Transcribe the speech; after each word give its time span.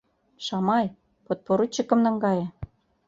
Шамай, 0.45 0.85
подпоручикым 1.25 1.99
наҥгае! 2.05 2.43